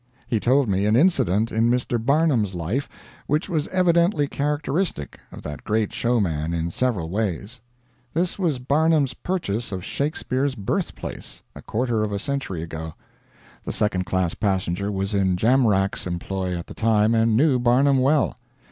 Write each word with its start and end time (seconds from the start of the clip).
He 0.25 0.39
told 0.39 0.67
me 0.67 0.87
an 0.87 0.95
incident 0.95 1.51
in 1.51 1.69
Mr. 1.69 2.03
Barnum's 2.03 2.55
life 2.55 2.89
which 3.27 3.47
was 3.47 3.67
evidently 3.67 4.27
characteristic 4.27 5.19
of 5.31 5.43
that 5.43 5.63
great 5.63 5.93
showman 5.93 6.55
in 6.55 6.71
several 6.71 7.07
ways: 7.11 7.61
This 8.11 8.39
was 8.39 8.57
Barnum's 8.57 9.13
purchase 9.13 9.71
of 9.71 9.85
Shakespeare's 9.85 10.55
birthplace, 10.55 11.43
a 11.55 11.61
quarter 11.61 12.03
of 12.03 12.11
a 12.11 12.17
century 12.17 12.63
ago. 12.63 12.95
The 13.63 13.73
Second 13.73 14.07
Class 14.07 14.33
Passenger 14.33 14.91
was 14.91 15.13
in 15.13 15.35
Jamrach's 15.35 16.07
employ 16.07 16.57
at 16.57 16.65
the 16.65 16.73
time 16.73 17.13
and 17.13 17.37
knew 17.37 17.59
Barnum 17.59 17.99
well. 17.99 18.37